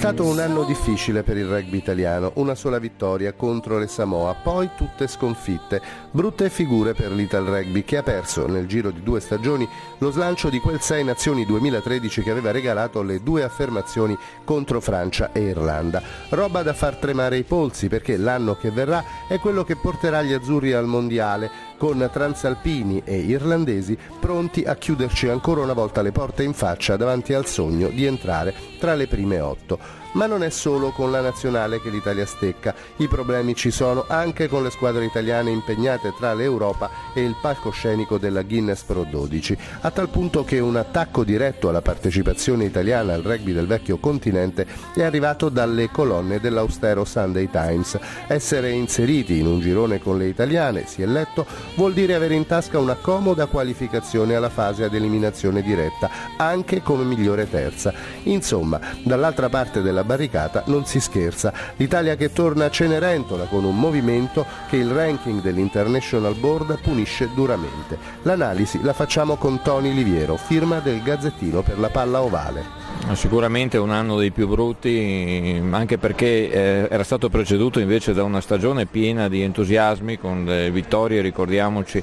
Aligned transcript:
stato 0.00 0.24
un 0.24 0.38
anno 0.38 0.64
difficile 0.64 1.22
per 1.22 1.36
il 1.36 1.44
rugby 1.44 1.76
italiano, 1.76 2.32
una 2.36 2.54
sola 2.54 2.78
vittoria 2.78 3.34
contro 3.34 3.78
le 3.78 3.86
Samoa, 3.86 4.32
poi 4.32 4.70
tutte 4.74 5.06
sconfitte, 5.06 5.82
brutte 6.10 6.48
figure 6.48 6.94
per 6.94 7.12
l'Ital 7.12 7.44
Rugby 7.44 7.84
che 7.84 7.98
ha 7.98 8.02
perso 8.02 8.46
nel 8.46 8.66
giro 8.66 8.90
di 8.92 9.02
due 9.02 9.20
stagioni 9.20 9.68
lo 9.98 10.10
slancio 10.10 10.48
di 10.48 10.58
quel 10.58 10.80
6 10.80 11.04
nazioni 11.04 11.44
2013 11.44 12.22
che 12.22 12.30
aveva 12.30 12.50
regalato 12.50 13.02
le 13.02 13.22
due 13.22 13.42
affermazioni 13.42 14.16
contro 14.42 14.80
Francia 14.80 15.32
e 15.32 15.40
Irlanda. 15.40 16.00
Roba 16.30 16.62
da 16.62 16.72
far 16.72 16.96
tremare 16.96 17.36
i 17.36 17.42
polsi 17.42 17.88
perché 17.88 18.16
l'anno 18.16 18.56
che 18.56 18.70
verrà 18.70 19.04
è 19.28 19.38
quello 19.38 19.64
che 19.64 19.76
porterà 19.76 20.22
gli 20.22 20.32
azzurri 20.32 20.72
al 20.72 20.86
mondiale 20.86 21.50
con 21.76 22.08
transalpini 22.10 23.02
e 23.04 23.18
irlandesi 23.18 23.98
pronti 24.18 24.62
a 24.62 24.76
chiuderci 24.76 25.28
ancora 25.28 25.60
una 25.60 25.74
volta 25.74 26.00
le 26.00 26.10
porte 26.10 26.42
in 26.42 26.54
faccia 26.54 26.96
davanti 26.96 27.34
al 27.34 27.44
sogno 27.44 27.88
di 27.88 28.06
entrare 28.06 28.69
tra 28.80 28.94
le 28.94 29.06
prime 29.06 29.38
otto. 29.38 29.78
Ma 30.12 30.26
non 30.26 30.42
è 30.42 30.50
solo 30.50 30.90
con 30.90 31.12
la 31.12 31.20
nazionale 31.20 31.80
che 31.80 31.88
l'Italia 31.88 32.26
stecca, 32.26 32.74
i 32.96 33.06
problemi 33.06 33.54
ci 33.54 33.70
sono 33.70 34.06
anche 34.08 34.48
con 34.48 34.64
le 34.64 34.70
squadre 34.70 35.04
italiane 35.04 35.52
impegnate 35.52 36.12
tra 36.18 36.34
l'Europa 36.34 36.90
e 37.14 37.22
il 37.22 37.36
palcoscenico 37.40 38.18
della 38.18 38.42
Guinness 38.42 38.82
Pro 38.82 39.04
12, 39.04 39.56
a 39.82 39.90
tal 39.92 40.08
punto 40.08 40.42
che 40.42 40.58
un 40.58 40.74
attacco 40.74 41.22
diretto 41.22 41.68
alla 41.68 41.80
partecipazione 41.80 42.64
italiana 42.64 43.14
al 43.14 43.22
rugby 43.22 43.52
del 43.52 43.68
vecchio 43.68 43.98
continente 43.98 44.66
è 44.94 45.02
arrivato 45.02 45.48
dalle 45.48 45.90
colonne 45.90 46.40
dell'austero 46.40 47.04
Sunday 47.04 47.48
Times. 47.48 47.96
Essere 48.26 48.70
inseriti 48.70 49.38
in 49.38 49.46
un 49.46 49.60
girone 49.60 50.00
con 50.00 50.18
le 50.18 50.26
italiane, 50.26 50.86
si 50.86 51.02
è 51.02 51.06
letto, 51.06 51.46
vuol 51.76 51.92
dire 51.92 52.14
avere 52.14 52.34
in 52.34 52.46
tasca 52.46 52.80
una 52.80 52.96
comoda 52.96 53.46
qualificazione 53.46 54.34
alla 54.34 54.48
fase 54.48 54.82
ad 54.82 54.94
eliminazione 54.94 55.62
diretta, 55.62 56.10
anche 56.36 56.82
come 56.82 57.04
migliore 57.04 57.48
terza. 57.48 57.92
Insomma, 58.24 58.69
dall'altra 59.02 59.48
parte 59.48 59.80
della 59.80 60.04
barricata 60.04 60.62
non 60.66 60.84
si 60.84 61.00
scherza. 61.00 61.52
L'Italia 61.76 62.16
che 62.16 62.32
torna 62.32 62.66
a 62.66 62.70
Cenerentola 62.70 63.44
con 63.44 63.64
un 63.64 63.78
movimento 63.78 64.44
che 64.68 64.76
il 64.76 64.90
ranking 64.90 65.40
dell'International 65.40 66.34
Board 66.34 66.78
punisce 66.80 67.30
duramente. 67.34 67.96
L'analisi 68.22 68.80
la 68.82 68.92
facciamo 68.92 69.36
con 69.36 69.62
Tony 69.62 69.94
Liviero, 69.94 70.36
firma 70.36 70.80
del 70.80 71.02
Gazzettino 71.02 71.62
per 71.62 71.78
la 71.78 71.88
palla 71.88 72.20
ovale. 72.20 72.78
Sicuramente 73.12 73.78
un 73.78 73.90
anno 73.90 74.18
dei 74.18 74.30
più 74.30 74.46
brutti, 74.46 75.60
anche 75.70 75.96
perché 75.96 76.50
eh, 76.50 76.88
era 76.90 77.02
stato 77.02 77.30
preceduto 77.30 77.80
invece 77.80 78.12
da 78.12 78.22
una 78.22 78.40
stagione 78.40 78.86
piena 78.86 79.28
di 79.28 79.40
entusiasmi, 79.42 80.18
con 80.18 80.44
le 80.44 80.70
vittorie, 80.70 81.22
ricordiamoci, 81.22 82.02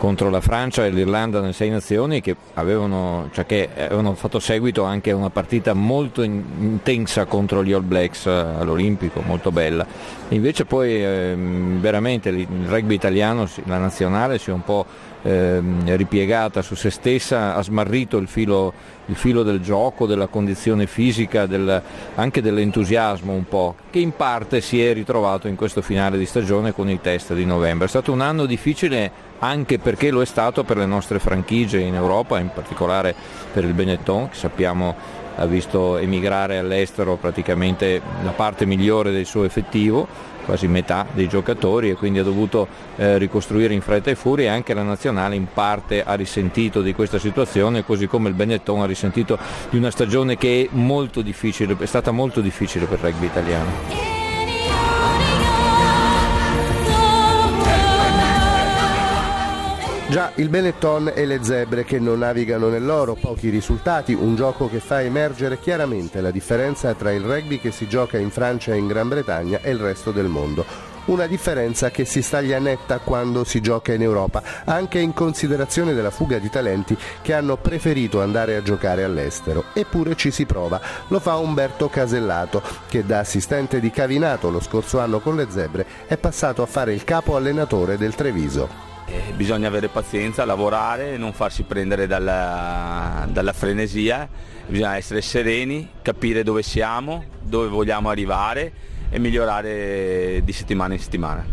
contro 0.00 0.30
la 0.30 0.40
Francia 0.40 0.86
e 0.86 0.88
l'Irlanda 0.88 1.40
nelle 1.40 1.52
sei 1.52 1.68
nazioni 1.68 2.22
che 2.22 2.34
avevano, 2.54 3.28
cioè 3.34 3.44
che 3.44 3.68
avevano, 3.76 4.14
fatto 4.14 4.38
seguito 4.38 4.82
anche 4.82 5.10
a 5.10 5.16
una 5.16 5.28
partita 5.28 5.74
molto 5.74 6.22
in, 6.22 6.42
intensa 6.58 7.26
contro 7.26 7.62
gli 7.62 7.72
All 7.72 7.86
Blacks 7.86 8.24
eh, 8.24 8.30
all'Olimpico, 8.30 9.20
molto 9.20 9.52
bella. 9.52 9.86
Invece 10.30 10.64
poi 10.64 11.04
eh, 11.04 11.34
veramente 11.36 12.30
il 12.30 12.46
rugby 12.66 12.94
italiano, 12.94 13.46
la 13.64 13.76
nazionale, 13.76 14.38
si 14.38 14.48
è 14.48 14.54
un 14.54 14.64
po' 14.64 14.86
eh, 15.22 15.60
ripiegata 15.84 16.62
su 16.62 16.74
se 16.76 16.88
stessa, 16.88 17.54
ha 17.54 17.62
smarrito 17.62 18.16
il 18.16 18.26
filo, 18.26 18.72
il 19.04 19.16
filo 19.16 19.42
del 19.42 19.60
gioco, 19.60 20.06
della 20.06 20.28
condizione 20.28 20.86
fisica, 20.86 21.44
del, 21.44 21.82
anche 22.14 22.40
dell'entusiasmo 22.40 23.34
un 23.34 23.44
po', 23.44 23.74
che 23.90 23.98
in 23.98 24.12
parte 24.16 24.62
si 24.62 24.82
è 24.82 24.94
ritrovato 24.94 25.46
in 25.46 25.56
questo 25.56 25.82
finale 25.82 26.16
di 26.16 26.24
stagione 26.24 26.72
con 26.72 26.88
il 26.88 27.00
test 27.02 27.34
di 27.34 27.44
novembre. 27.44 27.84
È 27.84 27.90
stato 27.90 28.12
un 28.12 28.22
anno 28.22 28.46
difficile 28.46 29.28
anche 29.40 29.78
perché 29.78 30.10
lo 30.10 30.22
è 30.22 30.26
stato 30.26 30.64
per 30.64 30.76
le 30.76 30.86
nostre 30.86 31.18
franchigie 31.18 31.80
in 31.80 31.94
Europa, 31.94 32.38
in 32.38 32.50
particolare 32.52 33.14
per 33.52 33.64
il 33.64 33.74
Benetton, 33.74 34.28
che 34.28 34.36
sappiamo 34.36 35.18
ha 35.36 35.46
visto 35.46 35.96
emigrare 35.96 36.58
all'estero 36.58 37.16
praticamente 37.16 38.00
la 38.22 38.32
parte 38.32 38.66
migliore 38.66 39.10
del 39.10 39.24
suo 39.24 39.44
effettivo, 39.44 40.06
quasi 40.44 40.66
metà 40.66 41.06
dei 41.12 41.28
giocatori 41.28 41.90
e 41.90 41.94
quindi 41.94 42.18
ha 42.18 42.22
dovuto 42.22 42.66
eh, 42.96 43.16
ricostruire 43.16 43.72
in 43.72 43.80
fretta 43.80 44.10
e 44.10 44.14
furia 44.14 44.50
e 44.50 44.54
anche 44.54 44.74
la 44.74 44.82
nazionale 44.82 45.36
in 45.36 45.46
parte 45.52 46.02
ha 46.02 46.14
risentito 46.14 46.82
di 46.82 46.94
questa 46.94 47.18
situazione, 47.18 47.84
così 47.84 48.06
come 48.06 48.28
il 48.28 48.34
Benetton 48.34 48.82
ha 48.82 48.86
risentito 48.86 49.38
di 49.70 49.78
una 49.78 49.90
stagione 49.90 50.36
che 50.36 50.68
è, 50.70 50.74
molto 50.74 51.22
difficile, 51.22 51.76
è 51.78 51.86
stata 51.86 52.10
molto 52.10 52.40
difficile 52.40 52.86
per 52.86 52.98
il 52.98 53.04
rugby 53.04 53.26
italiano. 53.26 54.19
Già, 60.10 60.32
il 60.34 60.48
Benetton 60.48 61.12
e 61.14 61.24
le 61.24 61.38
zebre 61.44 61.84
che 61.84 62.00
non 62.00 62.18
navigano 62.18 62.68
nell'oro, 62.68 63.14
pochi 63.14 63.48
risultati, 63.48 64.12
un 64.12 64.34
gioco 64.34 64.68
che 64.68 64.80
fa 64.80 65.00
emergere 65.02 65.60
chiaramente 65.60 66.20
la 66.20 66.32
differenza 66.32 66.92
tra 66.94 67.12
il 67.12 67.22
rugby 67.22 67.60
che 67.60 67.70
si 67.70 67.86
gioca 67.86 68.18
in 68.18 68.32
Francia 68.32 68.74
e 68.74 68.78
in 68.78 68.88
Gran 68.88 69.06
Bretagna 69.06 69.60
e 69.62 69.70
il 69.70 69.78
resto 69.78 70.10
del 70.10 70.26
mondo. 70.26 70.66
Una 71.04 71.28
differenza 71.28 71.92
che 71.92 72.04
si 72.04 72.22
staglia 72.22 72.58
netta 72.58 72.98
quando 72.98 73.44
si 73.44 73.60
gioca 73.60 73.92
in 73.92 74.02
Europa, 74.02 74.42
anche 74.64 74.98
in 74.98 75.12
considerazione 75.12 75.94
della 75.94 76.10
fuga 76.10 76.38
di 76.38 76.50
talenti 76.50 76.98
che 77.22 77.32
hanno 77.32 77.56
preferito 77.56 78.20
andare 78.20 78.56
a 78.56 78.62
giocare 78.62 79.04
all'estero. 79.04 79.66
Eppure 79.74 80.16
ci 80.16 80.32
si 80.32 80.44
prova. 80.44 80.80
Lo 81.06 81.20
fa 81.20 81.36
Umberto 81.36 81.88
Casellato, 81.88 82.62
che 82.88 83.06
da 83.06 83.20
assistente 83.20 83.78
di 83.78 83.92
Cavinato 83.92 84.50
lo 84.50 84.60
scorso 84.60 84.98
anno 84.98 85.20
con 85.20 85.36
le 85.36 85.46
zebre 85.48 85.86
è 86.08 86.16
passato 86.16 86.62
a 86.62 86.66
fare 86.66 86.94
il 86.94 87.04
capo 87.04 87.36
allenatore 87.36 87.96
del 87.96 88.16
Treviso. 88.16 88.88
Eh, 89.12 89.32
bisogna 89.32 89.66
avere 89.66 89.88
pazienza, 89.88 90.44
lavorare, 90.44 91.16
non 91.16 91.32
farsi 91.32 91.64
prendere 91.64 92.06
dalla, 92.06 93.26
dalla, 93.28 93.52
frenesia, 93.52 94.28
bisogna 94.68 94.96
essere 94.96 95.20
sereni, 95.20 95.88
capire 96.00 96.44
dove 96.44 96.62
siamo, 96.62 97.24
dove 97.42 97.66
vogliamo 97.66 98.08
arrivare 98.08 98.72
e 99.10 99.18
migliorare 99.18 100.42
di 100.44 100.52
settimana 100.52 100.94
in 100.94 101.00
settimana. 101.00 101.44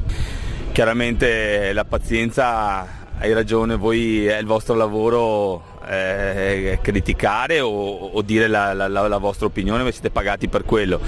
Chiaramente 0.72 1.74
la 1.74 1.84
pazienza, 1.84 2.88
hai 3.18 3.34
ragione, 3.34 3.76
voi 3.76 4.28
è 4.28 4.38
il 4.38 4.46
vostro 4.46 4.76
lavoro 4.76 5.80
eh, 5.88 6.78
criticare 6.80 7.60
o, 7.60 7.70
o 7.70 8.22
dire 8.22 8.48
la, 8.48 8.74
la, 8.74 8.88
la 8.88 9.18
vostra 9.18 9.48
opinione, 9.48 9.82
voi 9.82 9.94
siete 9.94 10.12
pagati 10.12 10.48
per 10.48 10.64
quello 10.64 11.02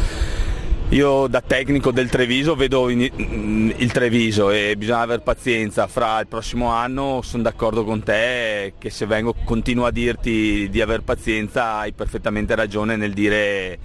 io 0.90 1.28
da 1.28 1.42
tecnico 1.42 1.92
del 1.92 2.10
Treviso 2.10 2.56
vedo 2.56 2.90
il 2.90 3.92
Treviso 3.92 4.50
e 4.50 4.76
bisogna 4.76 5.02
avere 5.02 5.22
pazienza, 5.22 5.86
fra 5.86 6.20
il 6.20 6.28
prossimo 6.28 6.70
anno 6.70 7.22
sono 7.22 7.44
d'accordo 7.44 7.84
con 7.84 8.02
te 8.02 8.74
che 8.80 8.90
se 8.90 9.06
vengo 9.06 9.36
continuo 9.44 9.86
a 9.86 9.92
dirti 9.92 10.68
di 10.70 10.82
aver 10.82 11.04
pazienza 11.04 11.76
hai 11.76 11.94
perfettamente 11.94 12.56
ragione 12.56 12.96
nel 12.96 13.14
dire 13.14 13.78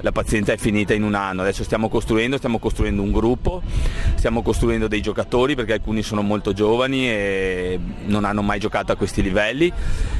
la 0.00 0.12
pazienza 0.12 0.52
è 0.52 0.56
finita 0.56 0.94
in 0.94 1.02
un 1.02 1.14
anno, 1.14 1.42
adesso 1.42 1.62
stiamo 1.62 1.88
costruendo, 1.88 2.36
stiamo 2.36 2.58
costruendo 2.58 3.02
un 3.02 3.12
gruppo, 3.12 3.62
stiamo 4.16 4.42
costruendo 4.42 4.88
dei 4.88 5.00
giocatori 5.00 5.54
perché 5.54 5.74
alcuni 5.74 6.02
sono 6.02 6.22
molto 6.22 6.52
giovani 6.52 7.08
e 7.08 7.78
non 8.06 8.24
hanno 8.24 8.42
mai 8.42 8.58
giocato 8.58 8.92
a 8.92 8.96
questi 8.96 9.22
livelli. 9.22 9.72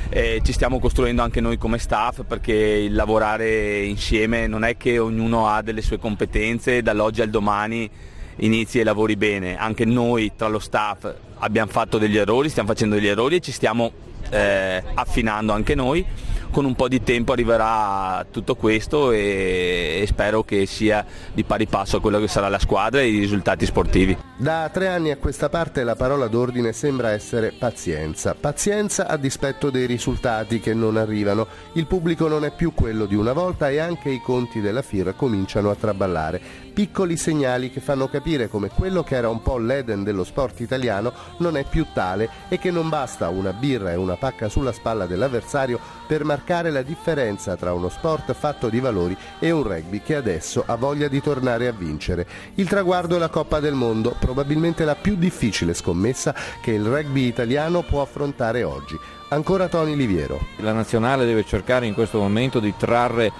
E 0.08 0.40
ci 0.44 0.52
stiamo 0.52 0.78
costruendo 0.78 1.22
anche 1.22 1.40
noi 1.40 1.56
come 1.56 1.78
staff 1.78 2.22
perché 2.26 2.52
il 2.52 2.94
lavorare 2.94 3.82
insieme 3.82 4.46
non 4.46 4.62
è 4.62 4.76
che 4.76 4.98
ognuno 4.98 5.48
ha 5.48 5.62
delle 5.62 5.82
sue 5.82 5.98
competenze 5.98 6.82
dall'oggi 6.82 7.22
al 7.22 7.30
domani 7.30 7.90
inizi 8.36 8.80
e 8.80 8.84
lavori 8.84 9.16
bene, 9.16 9.56
anche 9.58 9.84
noi 9.84 10.32
tra 10.36 10.48
lo 10.48 10.58
staff 10.58 11.12
abbiamo 11.38 11.70
fatto 11.70 11.98
degli 11.98 12.16
errori, 12.16 12.48
stiamo 12.48 12.68
facendo 12.68 12.94
degli 12.94 13.06
errori 13.06 13.36
e 13.36 13.40
ci 13.40 13.52
stiamo 13.52 13.90
eh, 14.30 14.82
affinando 14.94 15.52
anche 15.52 15.74
noi 15.74 16.04
con 16.52 16.66
un 16.66 16.74
po' 16.74 16.86
di 16.86 17.02
tempo 17.02 17.32
arriverà 17.32 18.24
tutto 18.30 18.54
questo 18.54 19.10
e, 19.10 20.00
e 20.02 20.06
spero 20.06 20.44
che 20.44 20.66
sia 20.66 21.04
di 21.32 21.42
pari 21.44 21.66
passo 21.66 21.96
a 21.96 22.00
quello 22.00 22.20
che 22.20 22.28
sarà 22.28 22.48
la 22.48 22.58
squadra 22.58 23.00
e 23.00 23.08
i 23.08 23.18
risultati 23.18 23.64
sportivi. 23.64 24.16
Da 24.36 24.68
tre 24.72 24.88
anni 24.88 25.10
a 25.10 25.16
questa 25.16 25.48
parte 25.48 25.82
la 25.82 25.96
parola 25.96 26.26
d'ordine 26.26 26.72
sembra 26.72 27.10
essere 27.10 27.52
pazienza. 27.58 28.36
Pazienza 28.38 29.08
a 29.08 29.16
dispetto 29.16 29.70
dei 29.70 29.86
risultati 29.86 30.60
che 30.60 30.74
non 30.74 30.96
arrivano. 30.98 31.46
Il 31.72 31.86
pubblico 31.86 32.28
non 32.28 32.44
è 32.44 32.52
più 32.54 32.74
quello 32.74 33.06
di 33.06 33.14
una 33.14 33.32
volta 33.32 33.70
e 33.70 33.78
anche 33.78 34.10
i 34.10 34.20
conti 34.20 34.60
della 34.60 34.82
FIR 34.82 35.14
cominciano 35.16 35.70
a 35.70 35.74
traballare. 35.74 36.40
Piccoli 36.72 37.16
segnali 37.16 37.70
che 37.70 37.80
fanno 37.80 38.08
capire 38.08 38.48
come 38.48 38.68
quello 38.68 39.02
che 39.02 39.16
era 39.16 39.28
un 39.28 39.42
po' 39.42 39.58
l'Eden 39.58 40.04
dello 40.04 40.24
sport 40.24 40.60
italiano 40.60 41.12
non 41.38 41.56
è 41.56 41.64
più 41.64 41.86
tale 41.92 42.28
e 42.48 42.58
che 42.58 42.70
non 42.70 42.88
basta 42.88 43.28
una 43.28 43.52
birra 43.52 43.92
e 43.92 43.96
una 43.96 44.16
pacca 44.16 44.48
sulla 44.48 44.72
spalla 44.72 45.06
dell'avversario 45.06 45.78
per 46.06 46.24
marcare 46.24 46.41
la 46.70 46.82
differenza 46.82 47.56
tra 47.56 47.72
uno 47.72 47.88
sport 47.88 48.32
fatto 48.34 48.68
di 48.68 48.80
valori 48.80 49.16
e 49.38 49.50
un 49.50 49.62
rugby 49.62 50.02
che 50.02 50.16
adesso 50.16 50.62
ha 50.66 50.74
voglia 50.74 51.08
di 51.08 51.22
tornare 51.22 51.66
a 51.66 51.72
vincere. 51.72 52.26
Il 52.56 52.68
traguardo 52.68 53.16
è 53.16 53.18
la 53.18 53.28
Coppa 53.28 53.60
del 53.60 53.74
Mondo, 53.74 54.14
probabilmente 54.18 54.84
la 54.84 54.94
più 54.94 55.16
difficile 55.16 55.72
scommessa 55.72 56.34
che 56.60 56.72
il 56.72 56.84
rugby 56.84 57.26
italiano 57.26 57.82
può 57.82 58.02
affrontare 58.02 58.64
oggi. 58.64 58.98
Ancora 59.28 59.68
Tony 59.68 59.96
Liviero. 59.96 60.38
La 60.58 60.72
nazionale 60.72 61.24
deve 61.24 61.44
cercare 61.44 61.86
in 61.86 61.94
questo 61.94 62.18
momento 62.18 62.60
di 62.60 62.74
trarre 62.76 63.32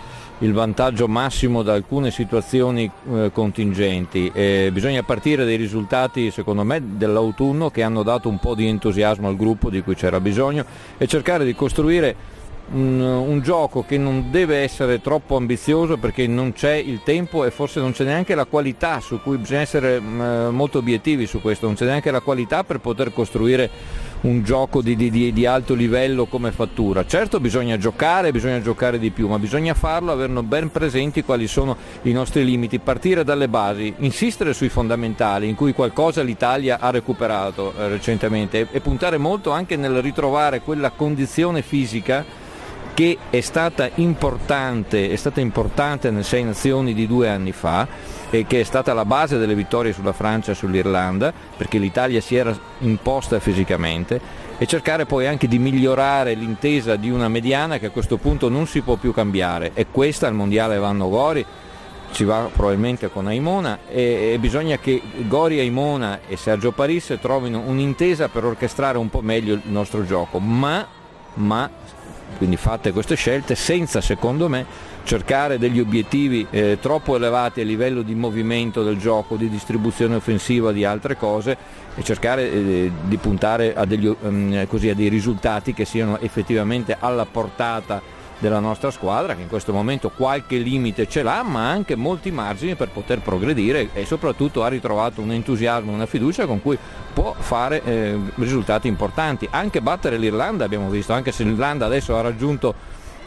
il 0.43 0.53
vantaggio 0.53 1.07
massimo 1.07 1.63
da 1.63 1.73
alcune 1.73 2.11
situazioni 2.11 2.91
eh, 3.11 3.31
contingenti. 3.33 4.31
Eh, 4.35 4.71
bisogna 4.73 5.03
partire 5.03 5.45
dai 5.45 5.57
risultati, 5.57 6.31
secondo 6.31 6.65
me, 6.65 6.83
dell'autunno 6.97 7.71
che 7.71 7.83
hanno 7.83 8.03
dato 8.03 8.29
un 8.29 8.39
po' 8.39 8.55
di 8.55 8.67
entusiasmo 8.67 9.29
al 9.29 9.37
gruppo 9.37 9.71
di 9.71 9.83
cui 9.83 9.95
c'era 9.95 10.21
bisogno 10.21 10.65
e 10.99 11.07
cercare 11.07 11.45
di 11.45 11.55
costruire 11.55 12.41
un, 12.73 13.01
un, 13.01 13.41
gioco 13.41 13.85
che 13.85 13.99
non 13.99 14.31
deve 14.31 14.59
essere 14.59 15.01
troppo 15.01 15.37
ambizioso 15.37 15.97
perché 15.97 16.27
non 16.27 16.53
c'è 16.53 16.75
il 16.75 17.03
tempo 17.03 17.45
e 17.45 17.51
forse 17.51 17.81
non 17.81 17.93
c'è 17.93 18.05
neanche 18.05 18.35
la 18.35 18.45
qualità 18.45 19.01
su 19.01 19.21
cui 19.21 19.37
bisogna 19.37 19.61
essere 19.61 20.01
mm, 20.01 20.49
molto 20.49 20.79
obiettivi 20.79 21.27
su 21.27 21.41
questo, 21.41 21.67
non 21.67 21.75
c'è 21.75 21.85
neanche 21.85 22.11
la 22.11 22.21
qualità 22.21 22.65
per 22.65 22.79
poter 22.79 23.13
costruire 23.13 23.71
un 24.23 24.43
gioco 24.43 24.83
di, 24.83 24.95
di, 24.95 25.33
di, 25.33 25.47
alto 25.47 25.75
livello 25.75 26.27
come 26.27 26.53
fattura. 26.53 27.05
Certo 27.05 27.41
bisogna 27.41 27.77
giocare, 27.77 28.31
bisogna 28.31 28.61
giocare 28.61 28.99
di 28.99 29.11
più, 29.11 29.29
ma 29.29 29.39
bisogna 29.39 29.75
farlo 29.75 30.13
avendo 30.13 30.43
ben 30.43 30.71
presenti 30.71 31.25
quali 31.25 31.47
sono 31.47 31.77
i 32.03 32.13
nostri 32.13 32.45
limiti, 32.45 32.79
partire 32.79 33.25
dalle 33.25 33.49
basi, 33.49 33.93
insistere 33.99 34.53
sui 34.53 34.69
fondamentali 34.69 35.49
in 35.49 35.55
cui 35.55 35.73
qualcosa 35.73 36.23
l'Italia 36.23 36.79
ha 36.79 36.91
recuperato 36.91 37.73
eh, 37.77 37.89
recentemente 37.89 38.61
e, 38.61 38.67
e 38.71 38.81
puntare 38.81 39.19
molto 39.19 39.51
anche 39.51 39.77
nel 39.77 40.01
ritrovare 40.01 40.61
quella 40.61 40.91
condizione 40.91 41.63
fisica 41.63 42.42
che 42.95 43.19
è 43.31 43.41
stata 43.41 43.89
importante, 43.97 45.11
è 45.11 45.17
stata 45.17 45.41
importante 45.41 46.11
nelle 46.11 46.23
sei 46.23 46.45
nazioni 46.45 46.93
di 46.93 47.07
due 47.07 47.29
anni 47.29 47.53
fa 47.53 47.87
e 48.31 48.47
che 48.47 48.61
è 48.61 48.65
stata 48.65 48.93
la 48.93 49.05
base 49.05 49.39
delle 49.39 49.55
vittorie 49.55 49.93
sulla 49.93 50.13
Francia 50.13 50.53
e 50.53 50.55
sull'Irlanda, 50.55 51.33
perché 51.57 51.79
l'Italia 51.79 52.21
si 52.21 52.35
era 52.35 52.57
imposta 52.81 53.39
fisicamente, 53.41 54.21
e 54.59 54.67
cercare 54.67 55.07
poi 55.07 55.27
anche 55.27 55.49
di 55.49 55.59
migliorare 55.59 56.35
l'intesa 56.35 56.97
di 56.97 57.11
una 57.11 57.29
mediana 57.29 57.79
che 57.79 57.87
a 57.87 57.91
questo 57.91 58.17
punto 58.17 58.49
non 58.49 58.67
si 58.67 58.81
può 58.81 58.97
più 58.97 59.13
cambiare. 59.13 59.73
E 59.75 59.87
questa 59.91 60.27
al 60.27 60.35
Mondiale 60.35 60.79
vanno 60.79 61.09
Gori, 61.09 61.45
ci 62.13 62.25
va 62.25 62.49
probabilmente 62.53 63.11
con 63.11 63.27
Aimona 63.27 63.81
e, 63.89 64.37
bisogna 64.39 64.77
che 64.77 65.01
Gori 65.27 65.59
Aimona 65.59 66.21
e 66.29 66.37
Sergio 66.37 66.71
Paris 66.73 67.17
trovino 67.21 67.61
un'intesa 67.61 68.29
per 68.29 68.45
orchestrare 68.45 68.99
un 68.99 69.09
po' 69.09 69.23
meglio 69.23 69.55
il 69.55 69.63
nostro 69.65 70.05
gioco, 70.05 70.39
ma, 70.39 70.87
ma 71.35 71.71
quindi 72.37 72.57
fatte 72.57 72.93
queste 72.93 73.15
scelte 73.15 73.55
senza 73.55 74.01
secondo 74.01 74.49
me 74.49 74.65
cercare 75.05 75.59
degli 75.59 75.81
obiettivi 75.81 76.47
eh, 76.51 76.79
troppo 76.81 77.17
elevati 77.17 77.61
a 77.61 77.65
livello 77.65 78.03
di 78.03 78.15
movimento 78.15 78.83
del 78.83 78.99
gioco, 78.99 79.37
di 79.37 79.49
distribuzione 79.49 80.17
offensiva, 80.17 80.73
di 80.73 80.85
altre 80.85 81.17
cose 81.17 81.57
e 81.95 82.03
cercare 82.03 82.51
eh, 82.51 82.93
di 83.05 83.17
puntare 83.17 83.75
a, 83.75 83.85
degli, 83.85 84.07
um, 84.07 84.67
così, 84.67 84.89
a 84.89 84.95
dei 84.95 85.09
risultati 85.09 85.75
che 85.75 85.85
siano 85.85 86.19
effettivamente 86.21 86.97
alla 86.99 87.27
portata 87.27 88.21
della 88.43 88.59
nostra 88.59 88.91
squadra 88.91 89.37
che 89.37 89.43
in 89.43 89.49
questo 89.49 89.73
momento 89.73 90.11
qualche 90.11 90.57
limite 90.57 91.07
ce 91.07 91.23
l'ha 91.23 91.45
ma 91.45 91.71
anche 91.71 91.95
molti 91.95 92.33
margini 92.33 92.75
per 92.75 92.89
poter 92.89 93.21
progredire 93.21 93.91
e 93.93 94.05
soprattutto 94.05 94.65
ha 94.65 94.69
ritrovato 94.69 95.21
un 95.21 95.31
entusiasmo, 95.31 95.93
una 95.93 96.07
fiducia 96.07 96.45
con 96.47 96.61
cui 96.61 96.77
può 97.15 97.37
fare 97.39 97.83
eh, 97.85 98.19
risultati 98.35 98.89
importanti. 98.89 99.47
Anche 99.49 99.81
battere 99.81 100.19
l'Irlanda 100.19 100.65
abbiamo 100.65 100.91
visto, 100.91 101.13
anche 101.13 101.31
se 101.31 101.45
l'Irlanda 101.45 101.87
adesso 101.87 102.17
ha 102.17 102.21
raggiunto 102.21 102.75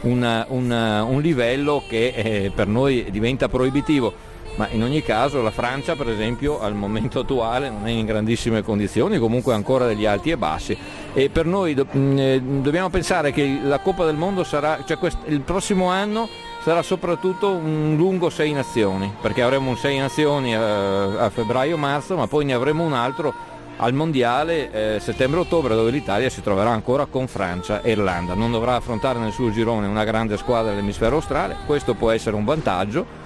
un, 0.02 0.44
un, 0.48 1.06
un 1.08 1.20
livello 1.22 1.82
che 1.88 2.12
eh, 2.14 2.52
per 2.54 2.66
noi 2.66 3.06
diventa 3.10 3.48
proibitivo 3.48 4.34
ma 4.56 4.68
in 4.70 4.82
ogni 4.82 5.02
caso 5.02 5.42
la 5.42 5.50
Francia 5.50 5.94
per 5.96 6.08
esempio 6.08 6.60
al 6.60 6.74
momento 6.74 7.20
attuale 7.20 7.70
non 7.70 7.86
è 7.86 7.90
in 7.90 8.04
grandissime 8.04 8.62
condizioni, 8.62 9.18
comunque 9.18 9.54
ancora 9.54 9.86
degli 9.86 10.04
alti 10.04 10.30
e 10.30 10.36
bassi 10.36 10.76
e 11.12 11.30
per 11.30 11.46
noi 11.46 11.74
do, 11.74 11.86
mh, 11.90 11.98
mm, 11.98 12.18
eh, 12.18 12.42
dobbiamo 12.42 12.90
pensare 12.90 13.32
che 13.32 13.60
la 13.62 13.78
Coppa 13.78 14.04
del 14.04 14.16
Mondo 14.16 14.44
sarà, 14.44 14.82
cioè 14.86 14.98
quest, 14.98 15.18
il 15.26 15.40
prossimo 15.40 15.88
anno 15.88 16.28
sarà 16.62 16.82
soprattutto 16.82 17.52
un 17.52 17.94
lungo 17.96 18.28
sei 18.28 18.52
nazioni, 18.52 19.10
perché 19.20 19.40
avremo 19.40 19.70
un 19.70 19.76
sei 19.76 19.98
nazioni 19.98 20.54
a, 20.54 20.60
eh, 20.60 21.16
a 21.18 21.30
febbraio-marzo, 21.30 22.16
ma 22.16 22.26
poi 22.26 22.44
ne 22.44 22.54
avremo 22.54 22.84
un 22.84 22.92
altro 22.92 23.32
al 23.78 23.92
mondiale 23.92 24.96
eh, 24.96 25.00
settembre-ottobre 25.00 25.74
dove 25.74 25.90
l'Italia 25.90 26.28
si 26.28 26.42
troverà 26.42 26.70
ancora 26.70 27.06
con 27.06 27.28
Francia 27.28 27.82
e 27.82 27.92
Irlanda. 27.92 28.34
Non 28.34 28.50
dovrà 28.50 28.74
affrontare 28.74 29.18
nel 29.18 29.32
suo 29.32 29.50
girone 29.50 29.86
una 29.86 30.04
grande 30.04 30.36
squadra 30.36 30.70
dell'emisfero 30.70 31.16
australe, 31.16 31.56
questo 31.66 31.94
può 31.94 32.10
essere 32.10 32.36
un 32.36 32.44
vantaggio 32.44 33.25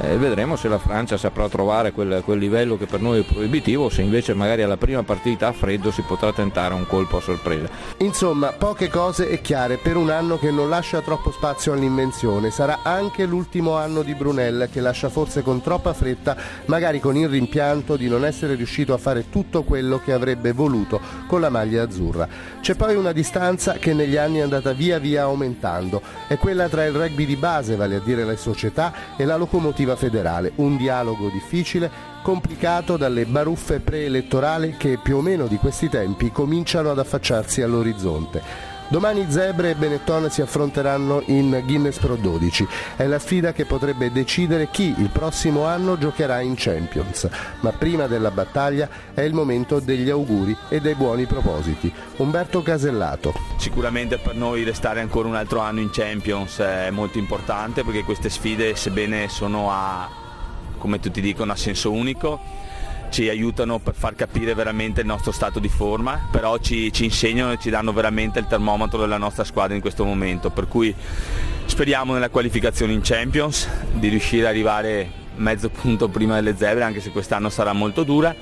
eh, 0.00 0.16
vedremo 0.16 0.56
se 0.56 0.68
la 0.68 0.78
Francia 0.78 1.16
saprà 1.16 1.48
trovare 1.48 1.92
quel, 1.92 2.22
quel, 2.24 2.38
livello 2.38 2.76
che 2.76 2.86
per 2.86 3.00
noi 3.00 3.20
è 3.20 3.24
proibitivo 3.24 3.84
o 3.84 3.88
se 3.88 4.02
invece 4.02 4.32
magari 4.32 4.62
alla 4.62 4.76
prima 4.76 5.02
partita 5.02 5.48
a 5.48 5.52
freddo 5.52 5.90
si 5.90 6.02
potrà 6.02 6.32
tentare 6.32 6.74
un 6.74 6.86
colpo 6.86 7.16
a 7.16 7.20
sorpresa. 7.20 7.68
Insomma, 7.98 8.52
poche 8.52 8.88
cose 8.88 9.28
e 9.28 9.40
chiare 9.40 9.76
per 9.76 9.96
un 9.96 10.10
anno 10.10 10.38
che 10.38 10.50
non 10.50 10.68
lascia 10.68 11.00
troppo 11.00 11.32
spazio 11.32 11.72
all'invenzione. 11.72 12.50
Sarà 12.50 12.80
anche 12.82 13.24
l'ultimo 13.24 13.76
anno 13.76 14.02
di 14.02 14.14
Brunel 14.14 14.68
che 14.70 14.80
lascia 14.80 15.08
forse 15.08 15.42
con 15.42 15.60
troppa 15.60 15.92
fretta, 15.92 16.36
magari 16.66 17.00
con 17.00 17.16
il 17.16 17.28
rimpianto 17.28 17.96
di 17.96 18.08
non 18.08 18.24
essere 18.24 18.54
riuscito 18.54 18.94
a 18.94 18.98
fare 18.98 19.28
tutto 19.30 19.64
quello 19.64 20.00
che 20.02 20.12
avrebbe 20.12 20.52
voluto 20.52 21.00
con 21.26 21.40
la 21.40 21.48
maglia 21.48 21.82
azzurra. 21.82 22.28
C'è 22.60 22.74
poi 22.74 22.94
una 22.94 23.12
distanza 23.12 23.72
che 23.74 23.94
negli 23.94 24.16
anni 24.16 24.38
è 24.38 24.42
andata 24.42 24.72
via 24.72 24.98
via 24.98 25.22
aumentando, 25.22 26.00
è 26.28 26.36
quella 26.36 26.68
tra 26.68 26.84
il 26.84 26.92
rugby 26.92 27.26
di 27.26 27.36
base, 27.36 27.76
vale 27.76 27.96
a 27.96 28.00
dire 28.00 28.24
le 28.24 28.36
società, 28.36 29.16
e 29.16 29.24
la 29.24 29.36
locomotiva 29.36 29.87
normativa 29.88 29.96
federale, 29.96 30.52
un 30.56 30.76
dialogo 30.76 31.30
difficile, 31.30 31.90
complicato 32.22 32.96
dalle 32.96 33.24
baruffe 33.24 33.80
preelettorali 33.80 34.76
che 34.76 34.98
più 35.02 35.18
o 35.18 35.22
meno 35.22 35.46
di 35.46 35.56
questi 35.56 35.88
tempi 35.88 36.30
cominciano 36.30 36.90
ad 36.90 36.98
affacciarsi 36.98 37.62
all'orizzonte. 37.62 38.67
Domani 38.90 39.26
Zebre 39.28 39.72
e 39.72 39.74
Benetton 39.74 40.30
si 40.30 40.40
affronteranno 40.40 41.22
in 41.26 41.62
Guinness 41.66 41.98
Pro 41.98 42.16
12. 42.16 42.66
È 42.96 43.04
la 43.04 43.18
sfida 43.18 43.52
che 43.52 43.66
potrebbe 43.66 44.10
decidere 44.10 44.70
chi 44.70 44.94
il 44.96 45.10
prossimo 45.10 45.66
anno 45.66 45.98
giocherà 45.98 46.40
in 46.40 46.54
Champions. 46.56 47.28
Ma 47.60 47.70
prima 47.72 48.06
della 48.06 48.30
battaglia 48.30 48.88
è 49.12 49.20
il 49.20 49.34
momento 49.34 49.78
degli 49.78 50.08
auguri 50.08 50.56
e 50.70 50.80
dei 50.80 50.94
buoni 50.94 51.26
propositi. 51.26 51.92
Umberto 52.16 52.62
Casellato. 52.62 53.34
Sicuramente 53.58 54.16
per 54.16 54.34
noi 54.34 54.64
restare 54.64 55.00
ancora 55.00 55.28
un 55.28 55.34
altro 55.34 55.60
anno 55.60 55.80
in 55.80 55.90
Champions 55.90 56.58
è 56.58 56.88
molto 56.88 57.18
importante 57.18 57.84
perché 57.84 58.04
queste 58.04 58.30
sfide, 58.30 58.74
sebbene 58.74 59.28
sono 59.28 59.70
a, 59.70 60.08
come 60.78 60.98
tutti 60.98 61.20
dicono, 61.20 61.52
a 61.52 61.56
senso 61.56 61.92
unico, 61.92 62.40
ci 63.10 63.28
aiutano 63.28 63.78
per 63.78 63.94
far 63.94 64.14
capire 64.14 64.54
veramente 64.54 65.00
il 65.00 65.06
nostro 65.06 65.32
stato 65.32 65.58
di 65.58 65.68
forma, 65.68 66.28
però 66.30 66.58
ci, 66.58 66.92
ci 66.92 67.04
insegnano 67.04 67.52
e 67.52 67.58
ci 67.58 67.70
danno 67.70 67.92
veramente 67.92 68.38
il 68.38 68.46
termometro 68.46 68.98
della 68.98 69.18
nostra 69.18 69.44
squadra 69.44 69.74
in 69.74 69.80
questo 69.80 70.04
momento, 70.04 70.50
per 70.50 70.68
cui 70.68 70.94
speriamo 71.64 72.12
nella 72.12 72.28
qualificazione 72.28 72.92
in 72.92 73.00
Champions, 73.02 73.68
di 73.92 74.08
riuscire 74.08 74.42
ad 74.42 74.48
arrivare 74.48 75.10
mezzo 75.36 75.68
punto 75.68 76.08
prima 76.08 76.34
delle 76.34 76.56
zebre, 76.56 76.84
anche 76.84 77.00
se 77.00 77.10
quest'anno 77.10 77.48
sarà 77.48 77.72
molto 77.72 78.02
dura, 78.02 78.34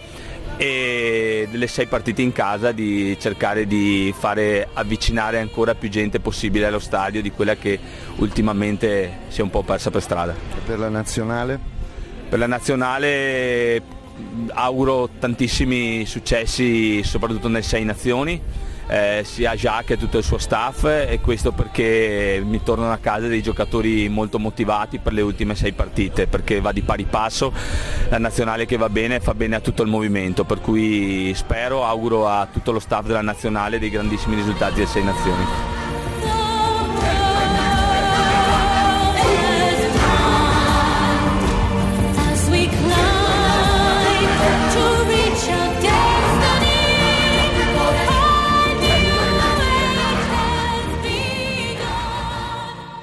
e 0.56 1.46
delle 1.50 1.66
sei 1.66 1.86
partite 1.86 2.22
in 2.22 2.32
casa 2.32 2.72
di 2.72 3.16
cercare 3.20 3.66
di 3.66 4.14
fare 4.16 4.68
avvicinare 4.72 5.38
ancora 5.38 5.74
più 5.74 5.90
gente 5.90 6.18
possibile 6.18 6.66
allo 6.66 6.78
stadio 6.78 7.20
di 7.20 7.30
quella 7.30 7.56
che 7.56 7.78
ultimamente 8.16 9.18
si 9.28 9.40
è 9.40 9.42
un 9.42 9.50
po' 9.50 9.62
persa 9.62 9.90
per 9.90 10.02
strada. 10.02 10.32
E 10.32 10.60
per 10.64 10.78
la 10.78 10.88
nazionale? 10.88 11.58
Per 12.28 12.38
la 12.38 12.46
nazionale 12.46 13.82
auguro 14.52 15.08
tantissimi 15.18 16.04
successi 16.06 17.02
soprattutto 17.02 17.48
nelle 17.48 17.62
sei 17.62 17.84
nazioni, 17.84 18.40
eh, 18.88 19.22
sia 19.24 19.50
a 19.50 19.56
Jacques 19.56 19.86
che 19.86 19.96
tutto 19.96 20.18
il 20.18 20.24
suo 20.24 20.38
staff 20.38 20.84
e 20.84 21.18
questo 21.20 21.52
perché 21.52 22.40
mi 22.44 22.62
tornano 22.62 22.92
a 22.92 22.98
casa 22.98 23.26
dei 23.26 23.42
giocatori 23.42 24.08
molto 24.08 24.38
motivati 24.38 24.98
per 24.98 25.12
le 25.12 25.22
ultime 25.22 25.54
sei 25.54 25.72
partite 25.72 26.26
perché 26.26 26.60
va 26.60 26.72
di 26.72 26.82
pari 26.82 27.04
passo, 27.04 27.52
la 28.08 28.18
nazionale 28.18 28.66
che 28.66 28.76
va 28.76 28.88
bene 28.88 29.20
fa 29.20 29.34
bene 29.34 29.56
a 29.56 29.60
tutto 29.60 29.82
il 29.82 29.88
movimento 29.88 30.44
per 30.44 30.60
cui 30.60 31.32
spero, 31.34 31.84
auguro 31.84 32.28
a 32.28 32.46
tutto 32.50 32.72
lo 32.72 32.80
staff 32.80 33.06
della 33.06 33.22
nazionale 33.22 33.78
dei 33.78 33.90
grandissimi 33.90 34.36
risultati 34.36 34.74
delle 34.74 34.86
sei 34.86 35.04
nazioni. 35.04 35.75